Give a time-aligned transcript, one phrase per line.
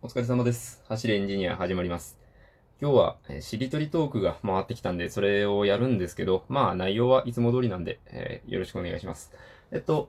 [0.00, 0.80] お疲れ様です。
[0.86, 2.16] 走れエンジニア始まります。
[2.80, 9.32] 今日は、えーしりとりトークが回ってきたんで、それをやるんですけど、まあ内容はいつも通りなんで、えーよろしくお願いします。
[9.72, 10.08] えっと、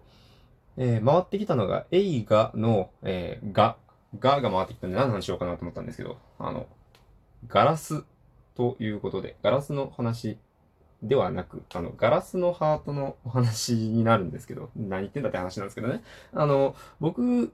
[0.77, 3.77] えー回ってきたのが、映画の、えーが、
[4.19, 6.67] がが回ってきたんで何の話しようかなと思ったんですけど、あの、
[7.47, 8.03] ガラス
[8.55, 10.37] ということで、ガラスの話
[11.01, 16.03] ではなく、あの、ガラスのハートのお話になるんですけど、何言ってんだって話なんですけどね。
[16.33, 17.51] あの、僕、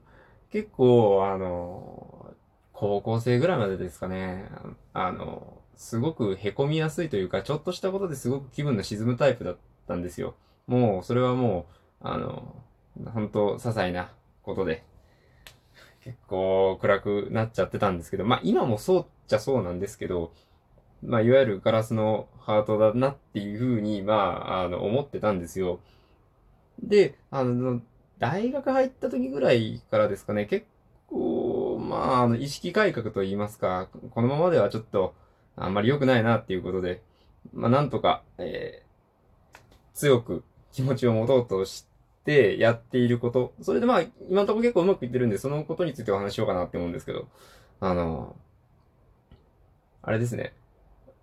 [0.50, 2.34] 結構、あの、
[2.72, 4.48] 高校生ぐらいまでですかね、
[4.92, 9.56] あの、すごく凹みやすいというか、ちょっとしたことですごく気分の沈むタイプだっ
[9.88, 10.34] たんですよ。
[10.66, 11.66] もう、それはも
[12.02, 12.56] う、あの、
[13.12, 14.10] 本当些細な
[14.42, 14.84] ことで、
[16.02, 20.32] 結構暗くなっちゃってたんですけど、まあ今もそうっちゃそうなんですけど、
[21.02, 25.80] まあいわゆるガラスのハートだなっていうふうに、まあ、あの、思ってたんですよ。
[26.80, 27.80] で、あの、
[28.18, 30.66] 大学入った時ぐらいからですかね、結
[31.08, 35.14] 構、まあ、あの、意識改革と言いますか、このままではちょっと、
[35.56, 37.02] あんまり良くないなっていうことで、
[37.52, 39.58] まあ、なんとか、えー、
[39.94, 41.86] 強く気持ちを持とうとし
[42.24, 43.54] てやっていること。
[43.62, 47.26] それでまあ、今のところ結構うまくいってるんで、そのことについてお話しようかなって思うんですけど、
[47.80, 48.36] あの、
[50.02, 50.52] あれですね。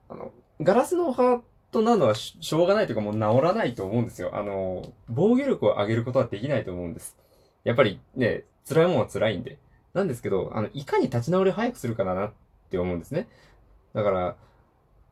[0.10, 4.32] あの、ガラスのハートなのはししょうがないというかもう治らないと思うんですよ。
[4.34, 7.18] あの、防御力を上げることはできないと思うんです。
[7.64, 9.58] やっぱりね、辛いもんは辛いんで。
[9.94, 12.34] なんですけど、あの、いかに立ち直りを早くするかだなっ
[12.70, 13.28] て思うんですね。
[13.94, 14.36] だから、あ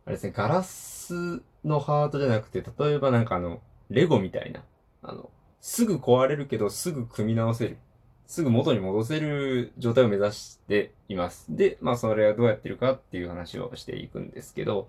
[0.08, 4.64] れですね、ガラスのハートじゃなくて、例えばなんかあの、レゴみたいな、
[5.04, 7.78] あの、すぐ壊れるけどすぐ組み直せる。
[8.26, 11.46] すぐ元に戻せる状態を目指しています。
[11.50, 14.88] で、まあそれはどうやってるかっていう話をしていくんですけど、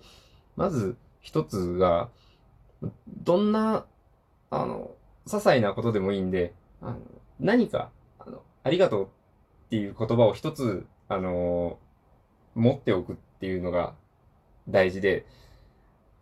[0.57, 2.11] まず一つが、
[3.09, 3.87] どんな、
[4.51, 4.91] あの、
[5.27, 6.98] 些細なことでもいいんで、あの、
[7.41, 9.09] 何か、あの、ありがとうっ
[9.70, 11.79] ていう言葉を一つ、あの、
[12.55, 13.95] 持っておくっていうのが
[14.69, 15.25] 大事で、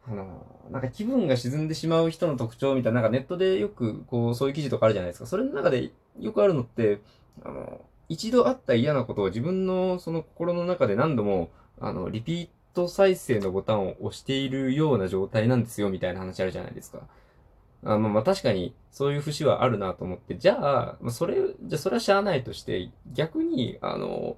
[0.07, 5.27] あの、なんか気分が沈んでしまう人の特徴みたいな、なんかネットでよくこう、そういう記事とかあるじゃないですか。
[5.27, 7.01] それの中でよくあるのって、
[7.43, 17.01] あの、一度あった嫌なことを自分のその心の中で何度も、あの、リピート再生のボタンを押しているような状態なんですよ、みたいな話あるじゃないですか。
[17.83, 24.37] あまあまあ確かにそういう節はあるなと思って、じゃあ、まそれ、じゃあそれはしゃあないとして、逆に、あの、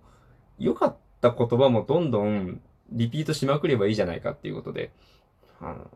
[0.58, 2.60] 良かった言葉もどんどん
[2.90, 4.92] リピートしまくればいいじゃないかっていうことで、
[5.60, 5.90] あの、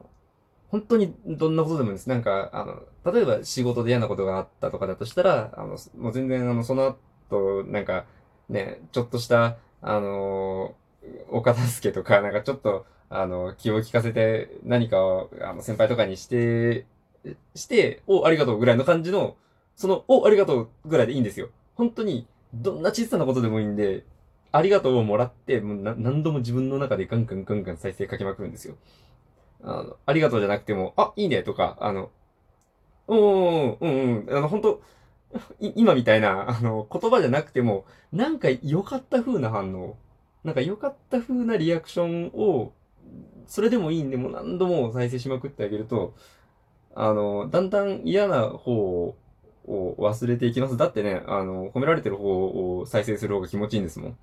[0.69, 2.09] 本当にどんなことでもいいです。
[2.09, 6.97] なんか、あの、例えば仕事で嫌なことがあったとかだとしたら、あの、もう全然あの、その
[7.31, 8.07] 後、なんか、
[8.49, 10.75] ね、ちょっとした、あの、
[11.31, 16.87] お片付けとか、なんかちょっと、あの、気を利かせて何かを、あの、先輩とかにして、
[17.55, 19.37] して、お、ありがとうぐらいの感じの、
[19.77, 21.49] その、お、ありがとうぐらいでいいんですよ。
[21.75, 24.05] 本当に、どんな小さなことでもいいんで、
[24.53, 28.77] ありがとうをもらって、もう何度も自分の中でガンガンガンガン再生かけまくるんですよ。
[29.63, 32.11] あの、ありがとうじゃなくても、あ、いいねとか、あの、
[33.09, 34.83] うん、うん、うん、うん、あの、本当
[35.61, 39.97] 今みたいな、あの、言葉じゃなくても、なんか良かった風な反応、
[40.47, 42.73] なんか良かった風なリアクションを、
[43.49, 46.15] それでもいいんで、も何度も再生しまくってあげると、
[46.95, 49.17] あの、だんだん嫌な方
[49.67, 50.77] を忘れていきます。
[50.77, 54.17] だってね、あの、褒められてる方を再生する方が気持ちいいんですもん。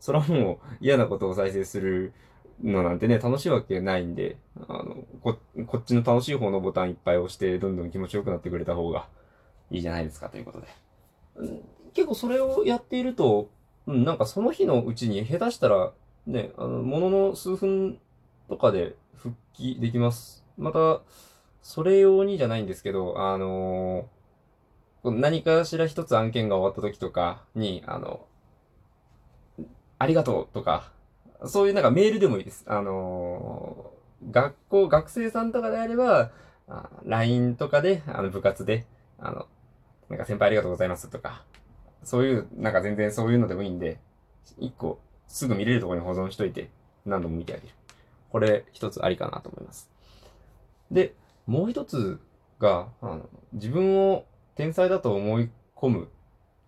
[0.00, 2.12] それはもう嫌なことを再生する
[2.60, 4.36] のなんてね、楽しいわけないんで、
[4.68, 5.38] あの、こ、
[5.68, 9.06] こっちの楽しい方のボタンいっぱい押して、どんどん気持ちよくなってくれた方が
[9.70, 10.66] いいじゃないですか、ということで。
[11.94, 13.48] 結構それをやっていると、
[13.88, 15.92] うん、なんかその日のうちに下手したら、
[16.26, 17.98] ね、あの、ものの数分
[18.48, 20.44] とかで復帰できます。
[20.58, 21.00] また、
[21.62, 24.18] それ用にじゃないんですけど、あのー
[25.04, 28.26] 何かしら一つ案件が終わった時とかに、あの、
[29.98, 30.92] ありがとうとか、
[31.46, 32.64] そういうなんかメールでもいいです。
[32.66, 36.30] あのー学校、学生さんとかであれば、
[37.04, 38.84] LINE とかで、あの、部活で、
[39.18, 39.46] あの、
[40.10, 41.44] なんか先輩ありがとうございますとか、
[42.04, 43.98] そういう、なんか全然そういうのでもいいんで、
[44.58, 46.70] 一個、すぐ見れるところに保存しといて、
[47.04, 47.68] 何度も見てあげる。
[48.30, 49.90] これ、一つありかなと思います。
[50.90, 51.14] で、
[51.46, 52.20] もう一つ
[52.58, 54.24] が、あの自分を
[54.54, 56.06] 天才だと思い込むっ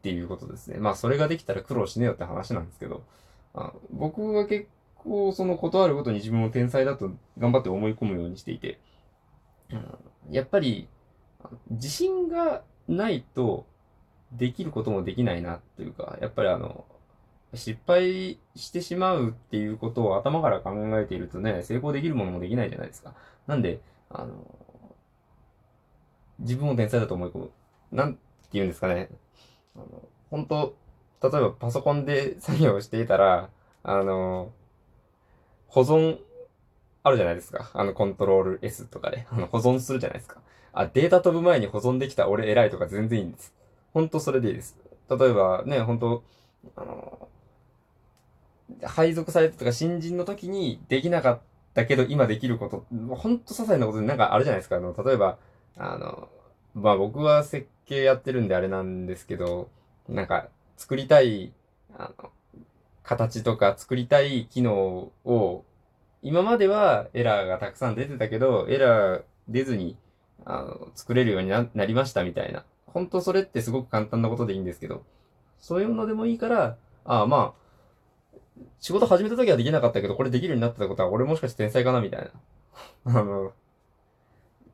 [0.03, 0.79] ていうことですね。
[0.79, 3.03] まあ、それができたら苦労しねえよって話なんですけど、
[3.55, 8.79] あ僕が結構、そのことあるごとに自分を天才だと頑張って思い込むようにしていて、
[9.71, 9.85] うん
[10.31, 10.89] やっぱり、
[11.71, 13.67] 自信がないと、
[14.33, 16.85] できることもできないなっていうか、やっぱりあの、
[17.55, 23.15] 失敗してしまうっていうことを頭から考えているとね、成功できるものもできないじゃないですか。
[23.47, 24.47] なんで、あの、
[26.39, 27.51] 自分を天才だと思い込む。
[27.91, 28.21] なんて
[28.53, 29.09] 言うんですかね。
[29.75, 29.87] あの、
[30.31, 30.75] 本当
[31.23, 33.51] 例えばパソコンで作業していたら、
[33.83, 34.53] あの、
[35.69, 36.19] 保存、
[37.03, 37.71] あるじゃないですか。
[37.75, 40.41] あの、コントロール S とかで、あの、保存するじゃないですか。
[40.73, 43.55] あ、データ飛ぶ前に保存できた俺偉いとか全然いいんです。
[43.93, 44.77] ほんとそれでいいです。
[45.09, 46.23] 例えばね、ほんと、
[46.77, 47.29] あの、
[48.85, 51.41] 配属されたとか新人の時にできなかっ
[51.75, 54.77] たけど今できること、ほんと些細なことでなんかあるじゃないですか。
[54.77, 55.39] あの、例えば、
[55.77, 56.29] あの、
[56.75, 59.69] まあ僕は設計やってるんであれなんですけど、
[60.09, 61.53] なんか作りたい、
[61.99, 62.31] あの、
[63.03, 65.65] 形とか作りたい機能を、
[66.23, 69.97] 今まではエラーがたくさん出てたけど、エラー出ずに、
[70.45, 72.65] あの、作れるようになりましたみたいな。
[72.93, 75.05] 本当それってすごく簡単なことでいいんですけど、
[75.59, 77.61] そういうのでもいいから、ああまあ、
[78.81, 82.31] 仕事始めた時はできなかったけど、これできるようになってたことは、俺もしかして天才かなみたいな。
[83.21, 83.53] あの、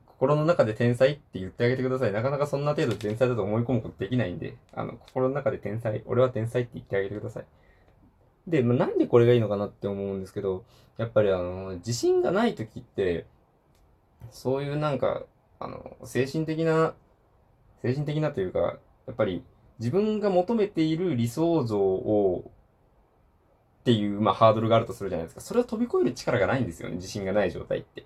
[0.05, 2.11] 心の中で天才って言ってあげてください。
[2.11, 7.45] なかなかそんな程度天才だと思い込むことできないんで、あの、心の中で天才、俺は天才って言ってあげてください。
[8.47, 10.63] で、まあ、なんでこれがいいのかなって思うんですけど、
[10.97, 13.25] やっぱりあの、自信がない時って、
[14.31, 15.23] そういうなんか、
[15.59, 16.95] あの、精神的な、
[17.87, 19.43] 精神的なというか、やっぱり
[19.79, 22.51] 自分が求めている理想像を、
[23.81, 25.41] っていう、まあ、ハードルがあるとするじゃないですか。
[25.41, 26.95] それを飛び越える力がないんですよね。
[26.95, 28.05] 自信がない状態って。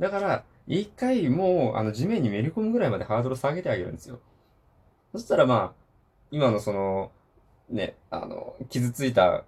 [0.00, 4.20] だから、一回もう、あの、地面にめり込むぐらいまでハードル下げてあげるんですよ。
[5.12, 5.72] そしたらまあ、
[6.30, 7.10] 今のその、
[7.68, 9.44] ね、あの、傷ついた、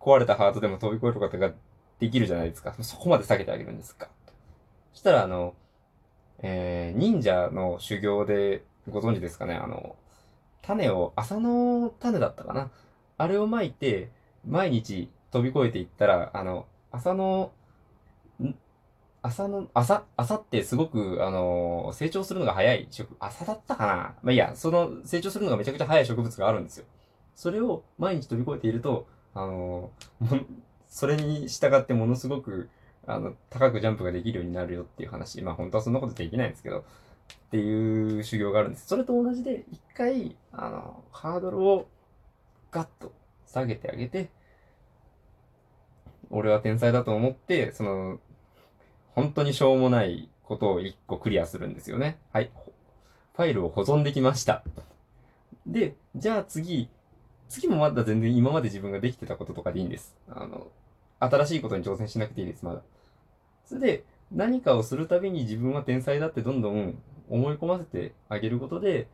[0.00, 1.52] 壊れたハートでも飛び越えることが
[2.00, 2.74] できるじゃないですか。
[2.80, 4.08] そこまで下げてあげるんですか。
[4.92, 5.54] そしたらあの、
[6.42, 9.96] えー、忍者の修行でご存知ですかね、あの、
[10.62, 12.70] 種を、朝の種だったかな？
[13.18, 14.10] あれをまいて、
[14.46, 17.52] 毎日飛び越えていったら、あの、朝の
[19.22, 23.92] 朝の、朝、朝ってすごく、あの、成長するのが早い植、朝だったかな？
[24.22, 26.86] まあいいや、その、成長するのがめちゃくちゃ早い植物があるんですよ。
[27.34, 29.90] それを毎日飛び越えていると、あの、
[30.88, 32.70] それに従ってものすごく、
[33.14, 35.42] あの、高くジャンプができるようになるよっていう話。
[35.42, 36.82] まあ本当はそんなことできないんですけど、っ
[37.50, 38.86] ていう修行があるんです。
[38.86, 41.88] それと同じで、一回、あの、ハードルを
[42.70, 43.12] ガッと
[43.46, 44.30] 下げてあげて、
[46.30, 48.20] 俺は天才だと思って、その、
[49.14, 52.18] 本当にしょうもないことを1個クリアするんですよね。
[52.32, 52.50] はい。
[53.34, 54.62] ファイルを保存できました。
[55.66, 56.88] で、じゃあ次、
[57.48, 60.14] 次もまだ全然今まで自分ができてたこととかでいいんです。
[60.28, 60.68] あの、
[61.18, 62.82] 新しいことに挑戦しなくていいです、まだ。
[63.70, 69.06] それで、何かをするたびに自分は天才だってどんどん思い込ませてあげることで、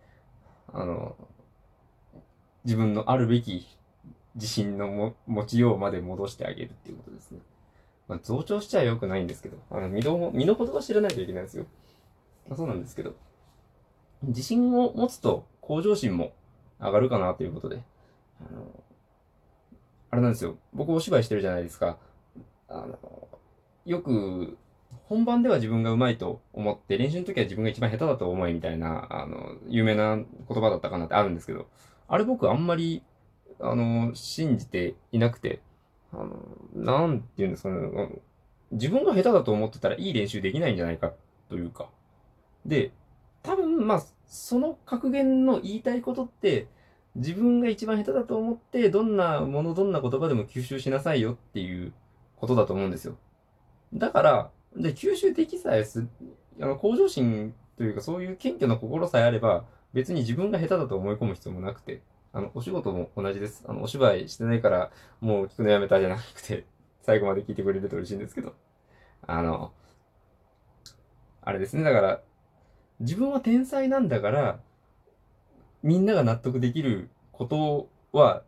[0.72, 1.14] あの、
[2.64, 3.68] 自分のあるべき
[4.34, 7.40] 自信の持ちようまで戻してあげるっていうことですね。
[8.08, 11.66] まあ、増長しちゃ良くないんですけど、あの、身の、身の程は知らないといけないんですよ。
[12.48, 13.14] まあ、そうなんですけど、
[14.22, 16.32] 自信を持つと向上心も
[16.80, 17.82] 上がるかなということで、
[18.40, 18.82] あの、
[20.12, 20.56] あれなんですよ。
[20.72, 21.98] 僕お芝居してるじゃないですか。
[22.68, 23.25] あの、
[23.86, 24.58] よく、
[25.04, 31.68] 本番では自分が上手いと思って、練習の時は自分が一番下手だと思いみたいな、あの、有名な言葉だったかなってあるんですけど、
[32.08, 33.04] あれ僕あんまり、
[33.60, 35.60] あの、信じていなくて、
[36.12, 36.36] あの、
[36.74, 38.20] なんて言うんですかね、
[38.72, 41.12] 自分が下手だと思ってたらいい練習できないんじゃないか
[41.48, 41.88] というか。
[42.64, 42.90] で、
[43.44, 46.66] 多分、まあ、その格言の言いたいことって、
[47.14, 51.92] 自分が一番下手だと思って、どんなもの、どんな言葉でも吸収しなさいよっていう
[52.34, 53.16] ことだと思うんですよ。
[53.94, 56.06] だから、で、吸収できさえす、
[56.60, 62.02] あの、向上心というか、そういう謙虚な心さえあれば、別に自分が下手だと思い込む必要もなくて、
[62.32, 63.64] あの、お仕事も同じです。
[63.66, 64.90] あの、お芝居してないから、
[65.20, 66.66] もう聞くのやめたじゃなくて、
[67.00, 68.54] 最後まで聞いてくれると嬉しいんですけど。
[69.26, 69.72] あの、
[71.40, 71.82] あれですね。
[71.82, 72.20] だから、
[73.00, 74.60] 自分は天才なんだから、
[75.82, 78.42] みんなが納得できることは、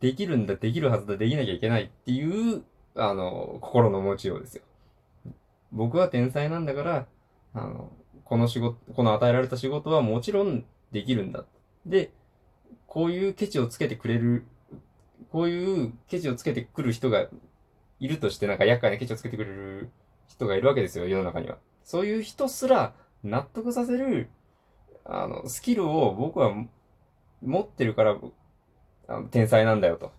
[0.00, 2.62] できるんだ、できるはずだ、できなきゃいけないっていう、
[2.94, 4.62] あの、心の持ちようですよ。
[5.72, 7.06] 僕は天才なんだから、
[7.54, 7.92] あの、
[8.24, 11.44] この仕事、この与えられた仕事はもちろんできるんだ。
[11.86, 12.12] で、
[12.86, 14.44] こういうケチをつけてくれる、
[15.30, 17.28] こういうケチをつけてくる人が
[18.00, 19.90] いるとして、なんか厄介なケチをつけてくれる
[20.28, 21.58] 人がいるわけですよ、世の中には。
[21.84, 24.28] そういう人すら納得させる、
[25.04, 26.54] あの、スキルを僕は
[27.42, 28.18] 持ってるから、
[29.08, 30.12] あの天才なんだよと。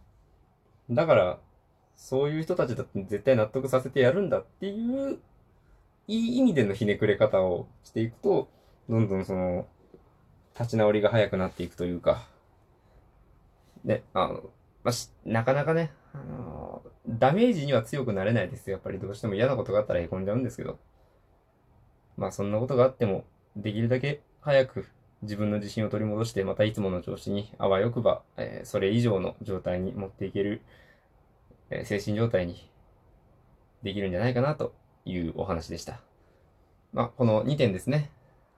[0.89, 1.39] だから、
[1.95, 5.19] そういう人たちだって絶対納得させてやるんだっていう、
[6.09, 8.49] いい意味でのひねくれ方をしていくと、
[8.89, 9.67] どんどんその、
[10.55, 12.27] 立ち直りが早くなっていくというか、
[13.83, 14.49] ね、あの、
[14.83, 18.73] まあ、なかなかね、あのダメージには強くなれないですよ。
[18.73, 20.79] やっぱりどうしても嫌なことがあったら凹んじゃうんですけど。
[22.17, 23.23] まあそんなことがあっても、
[23.55, 24.87] できるだけ早く
[25.21, 30.63] 自分の自信を取り戻して、またいつもの調子にあわよくば、えー、それ以上の状態に持っていける、
[31.69, 32.67] えー、精神状態に
[33.83, 34.73] できるんじゃないかなと
[35.05, 35.99] いうお話でした。
[36.93, 38.09] まあ、この2点ですね。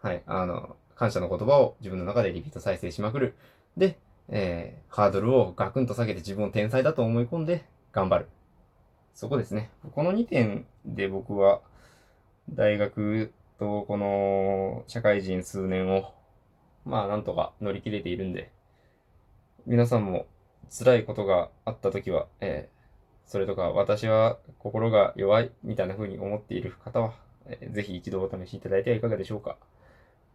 [0.01, 0.23] はい。
[0.25, 3.35] あの、感謝の言葉を自分の中でリピート再生しまくる。
[3.77, 3.97] で、
[4.29, 8.27] えー、ハードルをガクンと下げて自分を天才だと思い込んで頑張る。
[9.13, 9.69] そこですね。
[9.93, 11.61] この2点で僕は
[12.49, 16.13] 大学とこの社会人数年を
[16.85, 18.51] まあなんとか乗り切れているんで、
[19.65, 20.25] 皆さんも
[20.69, 22.80] 辛いことがあった時は、えー、
[23.31, 27.13] それとか私は心が弱いみたいな風に思っている方は、
[27.45, 29.55] えー、ぜひ一度お試しいただいてはいかがでしょうか。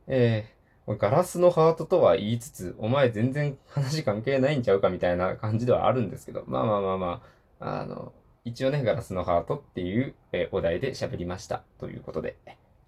[0.06, 7.22] えー、ガラスのハートとは言いつつ、お前全然話関係ないんちゃうかみたいな感じではあるんですけど、まあまあまあま
[7.60, 8.14] あ、あの、
[8.46, 11.64] 一応ね、ガラスのハートっていう、えー、お題で喋りました。
[11.78, 12.38] ということで。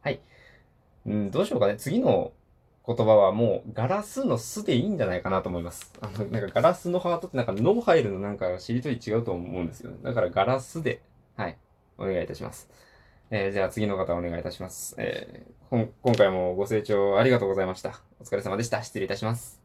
[0.00, 0.20] はい。
[1.04, 1.76] うん、どうしようかね。
[1.76, 2.32] 次の
[2.88, 5.92] 言葉はもうガラスの巣でいいんじゃないかなと思います。
[6.00, 9.98] あの、なんかガラスのハートってなんか脳入るのなんかしりとり違うと思うんですよ、ね。
[10.02, 11.02] だからガラスで、
[11.36, 11.58] はい、
[11.98, 12.70] お願いいたします。
[13.30, 14.94] えー、じゃあ次の方お願いいたします。
[14.96, 18.00] えー、今回もご清聴ありがとうございました。
[18.20, 18.82] お疲れ様でした。
[18.82, 19.57] 失礼いたします。